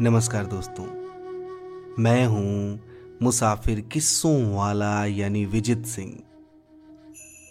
नमस्कार 0.00 0.46
दोस्तों। 0.46 0.84
मैं 2.02 2.26
हूँ 2.26 2.80
मुसाफिर 3.22 3.80
किस्सों 3.80 4.54
वाला 4.56 5.04
यानी 5.04 5.44
विजित 5.44 5.86
सिंह। 5.86 6.18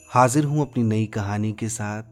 हाजिर 0.10 0.44
हूँ 0.44 0.62
अपनी 0.62 0.84
नई 0.84 1.06
कहानी 1.06 1.54
के 1.54 1.70
साथ। 1.70 2.04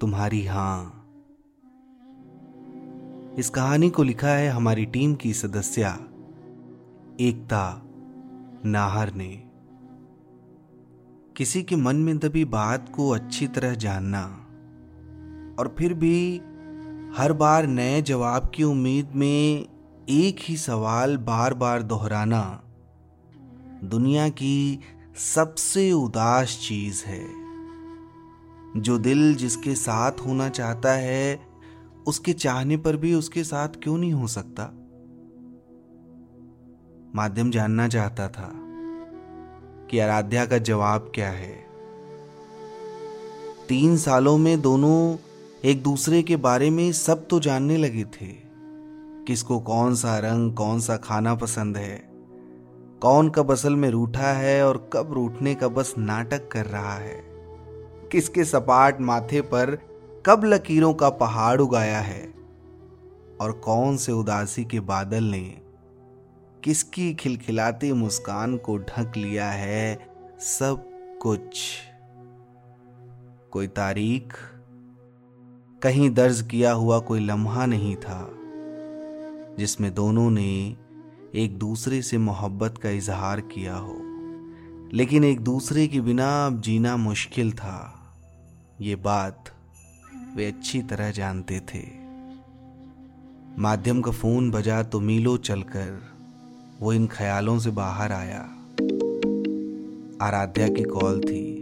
तुम्हारी 0.00 0.46
हाँ। 0.46 1.06
इस 3.38 3.50
कहानी 3.50 3.90
को 3.90 4.02
लिखा 4.02 4.28
है 4.28 4.48
हमारी 4.48 4.86
टीम 4.86 5.14
की 5.14 5.34
सदस्या, 5.34 5.92
एकता 7.20 7.82
नाहर 8.64 9.14
ने। 9.14 9.42
किसी 11.36 11.62
के 11.62 11.76
मन 11.76 11.96
में 11.96 12.18
दबी 12.18 12.44
बात 12.44 12.88
को 12.88 13.10
अच्छी 13.10 13.46
तरह 13.46 13.74
जानना 13.74 14.24
और 15.58 15.74
फिर 15.78 15.94
भी 15.94 16.40
हर 17.16 17.32
बार 17.32 17.66
नए 17.66 18.02
जवाब 18.02 18.52
की 18.54 18.62
उम्मीद 18.62 19.12
में 19.14 19.66
एक 20.08 20.36
ही 20.40 20.56
सवाल 20.56 21.16
बार 21.16 21.54
बार 21.54 21.82
दोहराना 21.82 22.62
दुनिया 23.84 24.28
की 24.28 24.80
सबसे 25.34 25.92
उदास 25.92 26.58
चीज़ 26.68 27.04
है। 27.04 27.26
जो 28.76 28.98
दिल 28.98 29.34
जिसके 29.34 29.74
साथ 29.74 30.12
होना 30.26 30.48
चाहता 30.48 30.92
है, 30.92 31.46
उसके 32.06 32.32
चाहने 32.32 32.76
पर 32.76 32.96
भी 32.96 33.14
उसके 33.14 33.44
साथ 33.44 33.68
क्यों 33.68 33.98
नहीं 33.98 34.12
हो 34.12 34.26
सकता? 34.26 34.70
माध्यम 37.14 37.50
जानना 37.50 37.88
चाहता 37.88 38.28
था 38.28 38.50
कि 39.90 39.98
आराध्या 39.98 40.46
का 40.46 40.58
जवाब 40.58 41.12
क्या 41.14 41.30
है। 41.30 41.66
तीन 43.68 43.96
सालों 43.96 44.38
में 44.38 44.60
दोनों 44.60 45.16
एक 45.64 45.82
दूसरे 45.82 46.22
के 46.22 46.36
बारे 46.36 46.70
में 46.70 46.92
सब 46.92 47.28
तो 47.28 47.40
जानने 47.40 47.76
लगे 47.76 48.04
थे। 48.04 48.26
किसको 49.26 49.60
कौन 49.60 49.94
सा 49.94 50.18
रंग, 50.18 50.54
कौन 50.54 50.80
सा 50.80 50.96
खाना 50.96 51.34
पसंद 51.34 51.76
है? 51.76 52.10
कौन 53.02 53.30
कब 53.30 53.52
असल 53.52 53.76
में 53.76 53.90
रूठा 53.90 54.32
है 54.32 54.66
और 54.66 54.90
कब 54.92 55.12
रूठने 55.12 55.54
का 55.54 55.68
बस 55.68 55.94
नाटक 55.98 56.48
कर 56.48 56.66
रहा 56.66 56.94
है? 56.94 57.24
किसके 58.12 58.44
सपाट 58.44 59.00
माथे 59.00 59.40
पर 59.40 59.78
कब 60.26 60.44
लकीरों 60.44 60.94
का 60.94 61.10
पहाड़ 61.10 61.60
उगाया 61.60 62.00
है? 62.00 62.34
और 63.40 63.52
कौन 63.52 63.96
से 63.96 64.12
उदासी 64.12 64.64
के 64.64 64.80
बादल 64.80 65.24
ने 65.24 65.62
किसकी 66.64 67.14
खिलखिलाती 67.14 67.92
मुस्कान 67.92 68.56
को 68.56 68.78
ढक 68.78 69.12
लिया 69.16 69.50
है 69.50 70.06
सब 70.40 70.84
कुछ? 71.22 71.60
कोई 73.50 73.66
तारीख? 73.66 74.34
कहीं 75.84 76.10
दर्ज 76.10 76.48
किया 76.50 76.72
हुआ 76.72 76.98
कोई 76.98 77.20
लम्हा 77.20 77.66
नहीं 77.66 77.96
था, 77.96 78.30
जिसमें 79.58 79.94
दोनों 79.94 80.30
ने 80.30 80.76
एक 81.34 81.58
दूसरे 81.58 82.02
से 82.02 82.18
मोहब्बत 82.18 82.78
का 82.82 82.90
इजहार 82.90 83.40
किया 83.40 83.76
हो। 83.76 83.96
लेकिन 84.92 85.24
एक 85.24 85.40
दूसरे 85.40 85.86
के 85.86 86.00
बिना 86.00 86.46
अब 86.46 86.60
जीना 86.60 86.96
मुश्किल 86.96 87.52
था। 87.52 87.94
ये 88.80 88.96
बात 88.96 89.44
वे 90.36 90.46
अच्छी 90.46 90.82
तरह 90.82 91.10
जानते 91.10 91.60
थे। 91.60 91.82
माध्यम 93.58 94.00
का 94.00 94.10
फ़ोन 94.10 94.50
बजा 94.50 94.82
तो 94.82 95.00
मीलो 95.00 95.36
चलकर 95.36 96.02
वो 96.80 96.92
इन 96.92 97.06
ख्यालों 97.06 97.58
से 97.58 97.70
बाहर 97.70 98.12
आया। 98.12 98.40
आराध्या 100.22 100.68
की 100.68 100.82
कॉल 100.82 101.20
थी। 101.20 101.53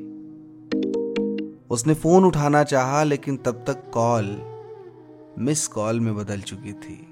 उसने 1.73 1.95
फ़ोन 1.95 2.25
उठाना 2.25 2.63
चाहा, 2.65 3.03
लेकिन 3.03 3.37
तब 3.37 3.65
तक 3.67 3.91
कॉल, 3.91 4.27
मिस 5.39 5.67
कॉल 5.67 6.01
में 6.01 6.17
बदल 6.17 6.41
चुकी 6.41 6.73
थी। 6.73 7.07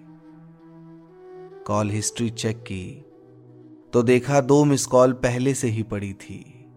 कॉल 1.67 1.91
हिस्ट्री 1.91 2.31
चेक 2.31 2.57
की 2.57 3.05
तो 3.93 4.03
देखा 4.03 4.41
दो 4.41 4.65
मिस 4.65 4.87
कॉल 4.87 5.13
पहले 5.13 5.55
से 5.55 5.69
ही 5.69 5.83
पड़ी 5.83 6.13
थी। 6.13 6.69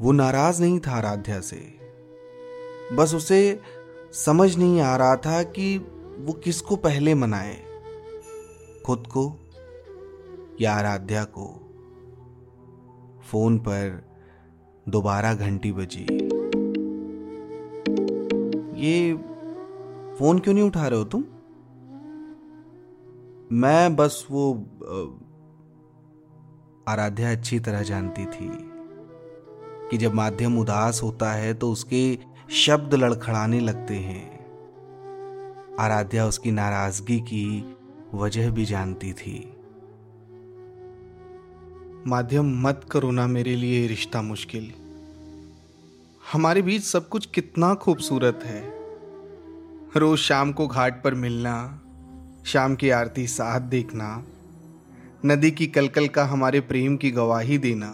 वो 0.00 0.12
नाराज़ 0.12 0.62
नहीं 0.62 0.80
था 0.80 0.92
आराध्या 0.92 1.40
से। 1.40 1.78
बस 2.92 3.14
उसे 3.14 3.60
समझ 4.12 4.56
नहीं 4.56 4.80
आ 4.80 4.96
रहा 4.96 5.16
था 5.16 5.42
कि 5.42 5.78
वो 6.18 6.32
किसको 6.32 6.76
पहले 6.76 7.14
मनाए, 7.14 7.56
खुद 8.86 9.06
को 9.06 9.38
या 10.60 10.74
आराध्या 10.74 11.24
को। 11.24 11.46
फ़ोन 13.30 13.58
पर 13.58 14.12
दोबारा 14.88 15.34
घंटी 15.34 15.72
बजी। 15.72 16.21
ये 18.82 19.14
फ़ोन 20.18 20.38
क्यों 20.38 20.54
नहीं 20.54 20.64
उठा 20.64 20.86
रहे 20.88 20.98
हो 20.98 21.04
तुम? 21.04 21.24
मैं 23.52 23.96
बस 23.96 24.26
वो 24.30 24.52
आराध्या 26.88 27.30
अच्छी 27.32 27.60
तरह 27.60 27.82
जानती 27.82 28.24
थी 28.26 28.48
कि 29.90 29.96
जब 29.96 30.14
माध्यम 30.14 30.58
उदास 30.58 31.02
होता 31.02 31.32
है 31.32 31.54
तो 31.54 31.70
उसके 31.72 32.18
शब्द 32.50 32.94
लड़खड़ाने 32.94 33.60
लगते 33.60 33.94
हैं। 33.94 34.30
आराध्या 35.80 36.26
उसकी 36.26 36.50
नाराज़गी 36.50 37.20
की 37.20 37.76
वजह 38.14 38.50
भी 38.50 38.64
जानती 38.64 39.12
थी। 39.12 39.38
माध्यम 42.06 42.54
मत 42.62 42.86
करो 42.90 43.10
ना 43.10 43.26
मेरे 43.26 43.56
लिए 43.56 43.86
रिश्ता 43.86 44.22
मुश्किल। 44.22 44.72
हमारे 46.30 46.62
बीच 46.62 46.82
सब 46.82 47.08
कुछ 47.08 47.26
कितना 47.26 47.74
खूबसूरत 47.74 48.40
है। 48.44 48.62
रोज 49.96 50.18
शाम 50.18 50.52
को 50.52 50.66
घाट 50.66 51.04
पर 51.04 51.14
मिलना, 51.14 51.80
शाम 52.44 52.74
की 52.74 52.90
आरती 52.90 53.26
साथ 53.26 53.60
देखना, 53.60 54.24
नदी 55.26 55.50
की 55.50 55.66
कलकल 55.66 56.08
का 56.08 56.24
हमारे 56.24 56.60
प्रेम 56.60 56.96
की 56.96 57.10
गवाही 57.10 57.58
देना। 57.58 57.90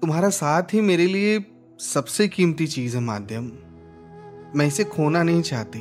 तुम्हारा 0.00 0.28
साथ 0.28 0.62
ही 0.62 0.80
मेरे 0.80 1.06
लिए 1.06 1.44
सबसे 1.78 2.28
कीमती 2.28 2.66
चीज़ 2.66 2.96
है 2.96 3.02
माध्यम। 3.02 3.52
मैं 4.54 4.66
इसे 4.66 4.84
खोना 4.84 5.22
नहीं 5.22 5.42
चाहती। 5.42 5.80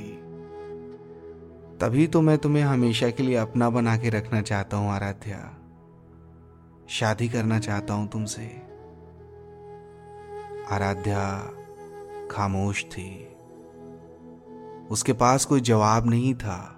तभी 1.77 2.07
तो 2.07 2.21
मैं 2.21 2.37
तुम्हें 2.37 2.63
हमेशा 2.63 3.09
के 3.09 3.23
लिए 3.23 3.35
अपना 3.35 3.69
बना 3.69 3.97
के 3.97 4.09
रखना 4.09 4.41
चाहता 4.41 4.77
हूँ, 4.77 4.91
आराध्या। 4.91 5.57
शादी 6.89 7.29
करना 7.29 7.59
चाहता 7.59 7.93
हूँ 7.93 8.09
तुमसे। 8.09 8.64
आराध्या 10.71 11.23
खामोश 12.31 12.85
थी। 12.85 13.27
उसके 14.89 15.13
पास 15.13 15.45
कोई 15.45 15.61
जवाब 15.61 16.09
नहीं 16.09 16.33
था। 16.35 16.71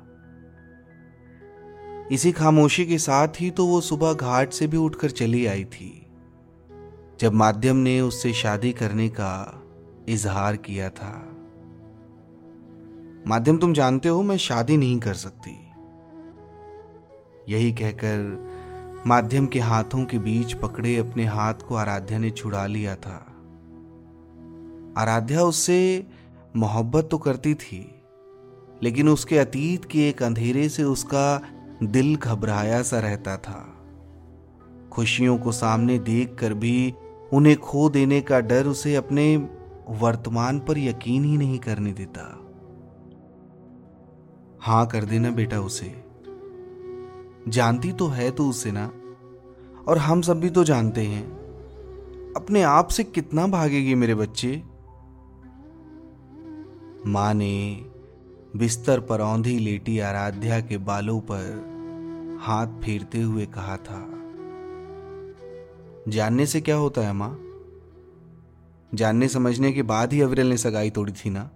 इसी 2.12 2.32
खामोशी 2.32 2.86
के 2.86 2.98
साथ 2.98 3.28
ही 3.42 3.52
तो 3.52 3.66
वो 3.66 3.82
सुबह 3.82 4.14
घाट 4.14 4.52
से 4.52 4.68
भी 4.68 4.78
उठकर 4.78 5.10
चली 5.10 5.46
आई 5.46 5.66
थी, 5.66 6.12
जब 7.20 7.34
माध्यम 7.34 7.76
ने 7.76 8.02
उससे 8.02 8.34
शादी 8.34 8.74
करने 8.74 9.10
का 9.10 9.64
इजहार 10.10 10.56
किया 10.56 10.90
था। 10.90 11.14
माध्यम, 13.28 13.58
तुम 13.58 13.74
जानते 13.74 14.10
हो, 14.10 14.22
मैं 14.24 14.38
शादी 14.38 14.78
नहीं 14.78 15.00
कर 15.00 15.14
सकती। 15.14 15.52
यही 17.50 17.72
कहकर 17.74 19.04
माध्यम 19.08 19.46
के 19.46 19.60
हाथों 19.60 20.06
के 20.06 20.20
बीच 20.20 20.54
पकड़े 20.54 20.96
अपने 20.98 21.26
हाथ 21.26 21.54
को 21.54 21.76
आराध्या 21.76 22.18
ने 22.18 22.32
छुड़ा 22.32 22.66
लिया 22.66 22.96
था। 22.96 23.27
आराध्या 24.98 25.44
उससे 25.44 26.08
मोहब्बत 26.56 27.08
तो 27.12 27.18
करती 27.18 27.54
थी, 27.54 28.02
लेकिन 28.84 29.10
उसके 29.10 29.38
अतीत 29.38 29.86
के 29.86 30.10
एक 30.10 30.24
अंधेरे 30.24 30.70
से 30.70 30.84
उसका 30.84 31.42
दिल 31.84 32.16
घबराया 32.16 32.82
सा 32.82 33.00
रहता 33.00 33.38
था। 33.38 33.74
खुशियों 34.92 35.38
को 35.38 35.52
सामने 35.52 36.00
देखकर 36.00 36.54
भी 36.54 36.94
उन्हें 37.34 37.58
खो 37.58 37.90
देने 37.90 38.22
का 38.22 38.40
डर 38.40 38.68
उसे 38.68 38.96
अपने 38.96 39.38
वर्तमान 39.90 40.60
पर 40.60 40.78
यकीन 40.78 41.24
ही 41.24 41.38
नहीं 41.38 41.60
करने 41.60 41.94
देता। 41.94 42.22
हाँ, 44.62 44.88
कर 44.88 45.04
देना 45.04 45.32
बेटा 45.32 45.60
उसे। 45.60 46.04
जानती 47.48 47.92
तो 47.92 48.08
है 48.08 48.32
तू 48.32 48.50
उसे 48.50 48.72
ना? 48.72 48.92
और 49.88 49.98
हम 49.98 50.22
सब 50.22 50.40
भी 50.40 50.50
तो 50.50 50.64
जानते 50.64 51.02
हैं। 51.02 51.28
अपने 52.38 52.62
आप 52.62 52.88
से 52.88 53.04
कितना 53.04 53.48
भागेगी 53.48 53.96
मेरे 53.96 54.16
बच्चे? 54.16 54.77
माँ 57.06 57.34
ने 57.34 57.86
बिस्तर 58.56 59.00
पर 59.00 59.22
औंधी 59.22 59.58
लेटी 59.60 60.00
आराध्या 60.00 60.60
के 60.60 60.78
बालों 60.78 61.20
पर 61.22 62.40
हाथ 62.42 62.68
फेरते 62.68 63.22
हुए 63.22 63.46
कहा 63.46 63.78
था, 63.78 64.00
जानने 66.08 66.46
से 66.46 66.62
क्या 66.62 66.76
होता 66.76 67.02
है 67.02 67.14
माँ? 67.14 67.38
जानने 68.94 69.28
समझने 69.28 69.72
के 69.74 69.84
बाद 69.84 70.14
ही 70.14 70.22
अविरल 70.22 70.48
ने 70.48 70.58
सगाई 70.58 70.90
तोड़ी 70.90 71.12
थी 71.12 71.30
ना? 71.30 71.50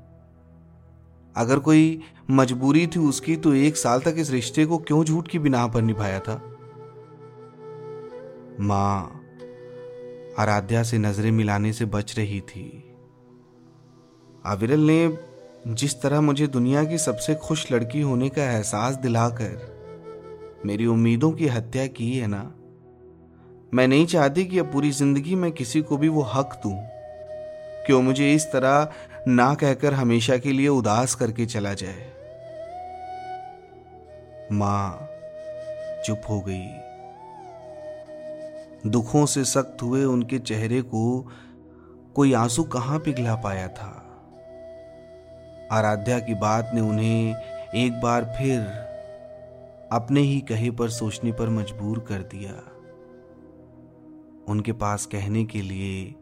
अगर 1.36 1.60
कोई 1.60 2.02
मजबूरी 2.32 2.88
थी 2.88 3.00
उसकी 3.00 3.36
तो 3.36 3.54
एक 3.54 3.78
साल 3.78 4.02
तक 4.02 4.16
इस 4.18 4.32
रिश्ते 4.32 4.66
को 4.66 4.78
क्यों 4.78 5.04
झूठ 5.04 5.28
की 5.28 5.40
बिना 5.40 5.68
पर 5.68 5.82
निभाया 5.82 6.20
था? 6.20 6.42
माँ 8.60 9.22
आराध्या 10.40 10.84
से 10.84 10.98
नज़रें 10.98 11.32
मिलाने 11.32 11.74
से 11.74 11.86
बच 11.86 12.18
रही 12.18 12.42
थी। 12.42 12.96
अविरल 14.46 14.80
ने 14.80 15.08
जिस 15.68 16.02
तरह 16.02 16.22
मुझे 16.22 16.48
दुनिया 16.48 16.84
की 16.84 16.98
सबसे 16.98 17.36
खुश 17.36 17.72
लड़की 17.72 18.02
होने 18.02 18.30
का 18.30 18.44
एहसास 18.44 18.96
दिलाकर 18.96 20.62
मेरी 20.66 20.86
उम्मीदों 20.86 21.32
की 21.32 21.48
हत्या 21.48 21.88
की 21.88 22.18
है 22.18 22.28
ना, 22.28 22.52
मैं 23.74 23.88
नहीं 23.88 24.06
चाहती 24.06 24.46
कि 24.46 24.60
अब 24.60 24.72
पूरी 24.72 24.92
ज़िंदगी 24.92 25.36
में 25.36 25.52
किसी 25.52 25.82
को 25.82 25.98
भी 25.98 26.08
वो 26.08 26.22
हक 26.22 26.62
दूँ। 26.64 26.88
कि 27.88 27.94
वो 27.94 28.02
मुझे 28.02 28.34
इस 28.34 28.46
तरह 28.46 28.92
ना 29.28 29.54
कहकर 29.54 29.94
हमेशा 29.94 30.38
के 30.38 30.52
लिए 30.52 30.68
उदास 30.68 31.16
करके 31.16 31.46
चला 31.46 31.74
जाए। 31.74 32.12
माँ 34.52 35.08
चुप 36.06 36.22
हो 36.30 36.42
गई। 36.42 36.68
दुखों 38.90 39.26
से 39.26 39.44
सख्त 39.44 39.82
हुए 39.82 40.04
उनके 40.04 40.40
चेहरे 40.40 40.82
को 40.82 41.32
कोई 42.16 42.34
आँसू 42.34 42.64
कहाँ 42.64 43.00
पिघला 43.00 43.36
पाया 43.36 43.68
था? 43.68 44.11
आराध्या 45.72 46.20
की 46.20 46.34
बात 46.34 46.72
ने 46.74 46.82
उन्हें 46.82 47.36
एक 47.76 48.02
बार 48.02 48.24
फिर 48.38 48.60
अपने 49.92 50.22
ही 50.22 50.42
कहे 50.42 50.72
पर 50.72 50.90
सोचने 50.90 51.32
पर 51.32 51.50
मजबूर 51.50 52.00
कर 52.00 52.16
दिया। 52.16 52.52
उनके 54.48 54.72
पास 54.72 55.06
कहने 55.06 55.46
के 55.46 55.62
लिए 55.62 56.16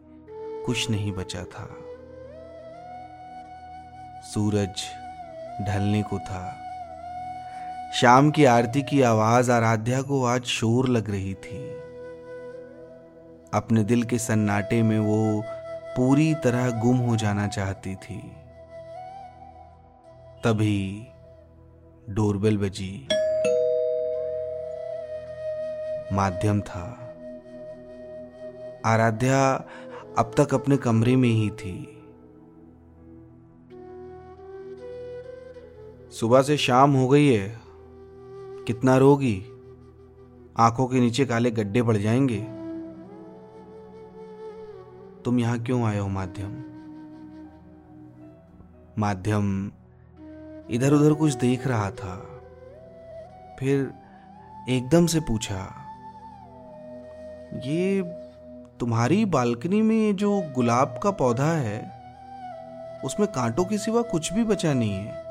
कुछ 0.66 0.90
नहीं 0.90 1.12
बचा 1.12 1.42
था। 1.42 1.76
सूरज 4.22 4.82
ढलने 5.66 6.02
को 6.02 6.18
था। 6.18 6.56
शाम 7.94 8.30
की 8.30 8.44
आरती 8.44 8.82
की 8.82 9.02
आवाज़ 9.02 9.50
आराध्या 9.50 10.02
को 10.02 10.24
आज 10.24 10.42
शोर 10.42 10.88
लग 10.88 11.10
रही 11.10 11.34
थी। 11.34 11.70
अपने 13.54 13.84
दिल 13.84 14.02
के 14.02 14.18
सन्नाटे 14.18 14.82
में 14.82 14.98
वो 14.98 15.44
पूरी 15.96 16.34
तरह 16.34 16.70
गुम 16.70 16.96
हो 16.96 17.16
जाना 17.16 17.46
चाहती 17.48 17.94
थी। 17.94 18.32
तभी 20.44 21.06
डोरबेल 22.10 22.58
बजी। 22.58 23.08
माध्यम 26.12 26.60
था। 26.60 27.14
आराध्या 28.86 29.64
अब 30.18 30.30
तक 30.36 30.54
अपने 30.54 30.76
कमरे 30.76 31.16
में 31.16 31.28
ही 31.28 31.50
थी। 31.50 32.02
सुबह 36.12 36.42
से 36.42 36.56
शाम 36.56 36.94
हो 36.94 37.08
गई 37.08 37.26
है। 37.26 37.60
कितना 38.66 38.96
रोगी? 38.96 39.44
आँखों 40.58 40.86
के 40.86 41.00
नीचे 41.00 41.24
काले 41.24 41.50
गड्ढे 41.50 41.82
पड़ 41.82 41.96
जाएँगे। 41.96 42.40
तुम 45.22 45.38
यहाँ 45.38 45.62
क्यों 45.62 45.82
आए 45.82 45.98
हो, 45.98 46.08
माध्यम? 46.08 46.64
माध्यम 48.98 49.72
इधर 50.70 50.92
उधर 50.92 51.12
कुछ 51.12 51.34
देख 51.34 51.66
रहा 51.66 51.90
था। 51.90 52.16
फिर 53.58 53.92
एकदम 54.68 55.06
से 55.06 55.20
पूछा, 55.20 55.60
ये 57.56 58.02
तुम्हारी 58.80 59.24
बालकनी 59.24 59.82
में 59.82 60.16
जो 60.16 60.40
गुलाब 60.54 60.98
का 61.02 61.10
पौधा 61.10 61.52
है, 61.52 61.78
उसमें 63.04 63.28
कांटों 63.32 63.64
के 63.64 63.78
सिवा 63.78 64.02
कुछ 64.02 64.32
भी 64.32 64.44
बचा 64.44 64.72
नहीं 64.74 64.92
है। 64.92 65.24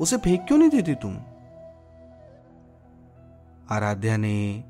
उसे 0.00 0.16
फेंक 0.16 0.46
क्यों 0.46 0.58
नहीं 0.58 0.70
देती 0.70 0.94
तुम? 0.94 1.16
आराध्या 3.70 4.16
ने 4.16 4.64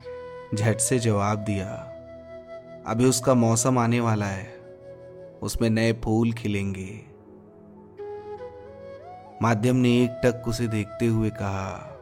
झट 0.55 0.79
से 0.79 0.99
जवाब 0.99 1.39
दिया, 1.39 1.69
अभी 2.87 3.05
उसका 3.05 3.35
मौसम 3.35 3.79
आने 3.79 4.01
वाला 4.01 4.27
है। 4.27 4.55
उसमें 5.43 5.69
नए 5.71 5.93
फूल 5.93 6.33
खिलेंगे। 6.33 7.16
माध्यम 9.43 9.77
ने 9.77 9.91
एक 10.05 10.21
टक 10.25 10.49
उसे 10.49 10.67
देखते 10.69 11.07
हुए 11.07 11.31
कहा, 11.31 11.97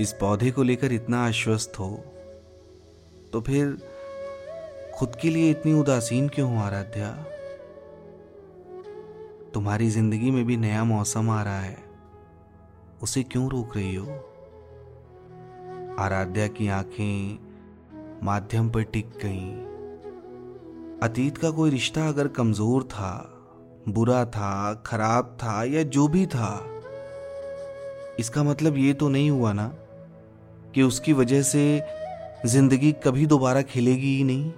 इस 0.00 0.12
पौधे 0.12 0.50
को 0.50 0.62
लेकर 0.62 0.92
इतना 0.92 1.24
आश्वस्त 1.26 1.78
हो 1.78 1.90
तो 3.32 3.40
फिर 3.40 3.76
खुद 4.94 5.16
के 5.22 5.30
लिए 5.30 5.50
इतनी 5.50 5.72
उदासीन 5.72 6.28
क्यों 6.28 6.50
हो 6.54 6.62
आराध्या 6.62 7.10
तुम्हारी 9.54 9.88
ज़िंदगी 9.90 10.30
में 10.30 10.44
भी 10.44 10.56
नया 10.56 10.84
मौसम 10.84 11.30
आ 11.30 11.42
रहा 11.42 11.60
है, 11.60 11.76
उसे 13.02 13.22
क्यों 13.22 13.48
रोक 13.50 13.76
रही 13.76 13.94
हो 13.94 14.06
आराध्या 15.98 16.46
की 16.48 16.68
आँखें 16.68 17.38
माध्यम 18.22 18.70
पर 18.70 18.82
टिक 18.82 19.18
गईं। 19.22 19.56
अतीत 21.02 21.38
का 21.38 21.50
कोई 21.50 21.70
रिश्ता 21.70 22.08
अगर 22.08 22.28
कमज़ोर 22.28 22.82
था 22.82 23.37
बुरा 23.88 24.24
था, 24.24 24.74
खराब 24.86 25.36
था 25.42 25.62
या 25.64 25.82
जो 25.84 26.06
भी 26.08 26.26
था। 26.26 26.50
इसका 28.20 28.42
मतलब 28.42 28.76
ये 28.76 28.92
तो 28.92 29.08
नहीं 29.08 29.30
हुआ 29.30 29.52
ना 29.52 29.66
कि 30.74 30.82
उसकी 30.82 31.12
वजह 31.12 31.42
से 31.42 31.82
ज़िंदगी 32.46 32.92
कभी 33.04 33.26
दोबारा 33.26 33.62
खिलेगी 33.64 34.16
ही 34.16 34.24
नहीं। 34.24 34.50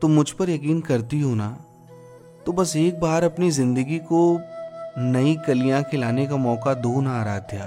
तुम 0.00 0.10
मुझ 0.10 0.30
पर 0.30 0.50
यकीन 0.50 0.80
करती 0.80 1.20
हो 1.20 1.34
ना 1.34 1.48
तो 2.46 2.52
बस 2.52 2.76
एक 2.76 3.00
बार 3.00 3.24
अपनी 3.24 3.50
ज़िंदगी 3.50 3.98
को 4.12 4.22
नई 4.98 5.36
कलियाँ 5.46 5.82
खिलाने 5.82 6.26
का 6.26 6.36
मौका 6.36 6.74
दो 6.76 7.00
ना, 7.00 7.20
आराध्या। 7.20 7.64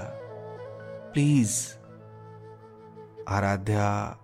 प्लीज़, 1.12 1.54
आराध्या, 3.28 4.18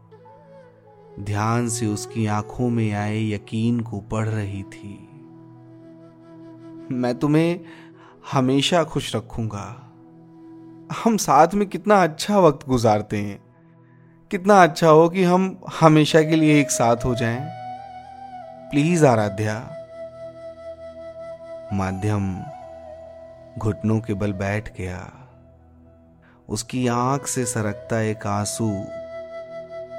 ध्यान 1.21 1.69
से 1.69 1.87
उसकी 1.87 2.27
आँखों 2.27 2.69
में 2.71 2.93
आए 2.93 3.23
यकीन 3.25 3.81
को 3.81 4.01
पढ़ 4.11 4.29
रही 4.29 4.63
थी। 4.65 4.99
मैं 6.93 7.19
तुम्हें 7.19 7.61
हमेशा 8.33 8.85
खुश 8.85 9.17
रखूँगा। 9.17 9.93
हम 11.05 11.17
साथ 11.17 11.49
में 11.55 11.69
कितना 11.69 12.03
अच्छा 12.03 12.39
वक्त 12.39 12.69
गुजारते 12.69 13.17
हैं। 13.17 13.43
कितना 14.31 14.63
अच्छा 14.63 14.89
हो 14.89 15.09
कि 15.09 15.25
हम 15.25 15.61
हमेशा 15.81 16.23
के 16.23 16.37
लिए 16.37 16.61
एक 16.61 16.71
साथ 16.71 16.97
हो 16.97 17.15
जाएँ। 17.15 17.51
प्लीज़ 18.71 19.07
आराध्या, 19.07 19.55
माध्यम 21.73 22.43
घुटनों 23.59 24.01
के 24.01 24.15
बल 24.15 24.33
बैठ 24.33 24.77
गया। 24.77 25.13
उसकी 26.49 26.87
आँख 26.87 27.27
से 27.27 27.45
सरकता 27.45 28.01
एक 28.01 28.27
आँसू 28.27 28.71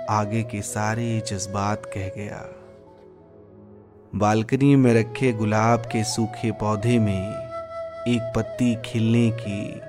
आगे 0.09 0.43
के 0.43 0.61
सारे 0.61 1.23
जज्बात 1.27 1.85
कह 1.85 2.07
गया। 2.07 2.60
बालकनी 4.15 4.75
में 4.75 4.93
रखे 4.93 5.33
गुलाब 5.33 5.79
के 5.79 6.03
सूखे 6.03 6.51
पौधे 6.51 6.99
में 6.99 7.29
एक 8.07 8.33
पत्ती 8.35 8.75
खिलने 8.85 9.31
की, 9.31 9.81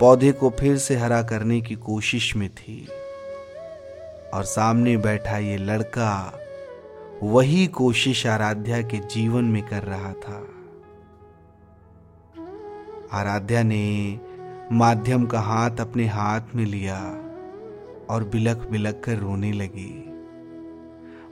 पौधे 0.00 0.32
को 0.32 0.50
फिर 0.50 0.76
से 0.76 0.96
हरा 0.96 1.22
करने 1.22 1.60
की 1.60 1.74
कोशिश 1.74 2.36
में 2.36 2.48
थी। 2.48 2.88
और 4.34 4.44
सामने 4.44 4.96
बैठा 4.96 5.38
ये 5.38 5.56
लड़का 5.56 6.38
वही 7.22 7.66
कोशिश 7.66 8.26
आराध्या 8.26 8.82
के 8.82 8.96
जीवन 8.96 9.44
में 9.44 9.66
कर 9.66 9.82
रहा 9.82 10.12
था। 10.12 10.48
आराध्या 13.12 13.62
ने 13.62 14.20
माध्यम 14.72 15.26
का 15.26 15.40
हाथ 15.40 15.70
अपने 15.80 16.06
हाथ 16.06 16.40
में 16.54 16.64
लिया 16.64 16.98
और 18.10 18.24
बिलख 18.32 18.56
बिलख 18.56 19.00
कर 19.04 19.16
रोने 19.16 19.52
लगी। 19.52 20.15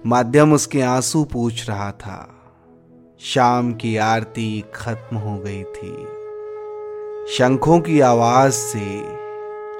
माध्यम 0.06 0.52
उसके 0.52 0.80
आँसू 0.80 1.24
पूछ 1.24 1.68
रहा 1.68 1.92
था। 1.92 2.34
शाम 3.20 3.72
की 3.72 3.96
आरती 3.96 4.64
खत्म 4.74 5.16
हो 5.16 5.38
गई 5.38 5.62
थी। 5.62 6.06
शंखों 7.32 7.80
की 7.80 8.00
आवाज़ 8.00 8.52
से 8.52 9.00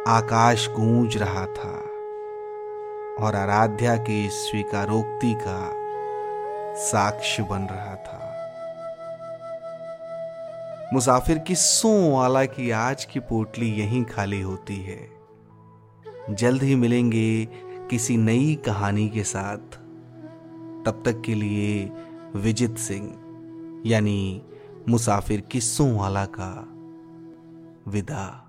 आकाश 0.08 0.68
गूंज 0.68 1.16
रहा 1.16 1.46
था 1.46 1.80
और 3.24 3.36
आराध्या 3.36 3.96
के 3.96 4.28
स्वीकारोक्ति 4.28 5.34
का 5.34 5.72
साक्ष्य 6.76 7.42
बन 7.42 7.62
रहा 7.62 7.94
था। 7.94 8.20
मुसाफिर 10.92 11.38
किस्सों 11.38 12.12
वाला 12.12 12.44
की 12.44 12.70
आज 12.70 13.04
की 13.04 13.20
पोटली 13.20 13.72
यहीं 13.72 14.04
खाली 14.04 14.40
होती 14.40 14.76
है। 14.76 15.10
जल्द 16.30 16.62
ही 16.62 16.74
मिलेंगे 16.74 17.48
किसी 17.90 18.16
नई 18.16 18.62
कहानी 18.66 19.08
के 19.08 19.22
साथ। 19.22 19.83
तब 20.86 21.02
तक 21.06 21.20
के 21.20 21.34
लिए 21.34 21.92
विजित 22.36 22.78
सिंह 22.78 23.18
यानी 23.86 24.42
मुसाफिर 24.88 25.40
किस्सों 25.40 25.96
वाला 25.96 26.24
का 26.24 26.68
विदा। 27.90 28.43